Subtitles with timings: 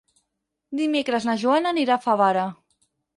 [0.79, 2.47] Dimecres na Joana anirà a Favara.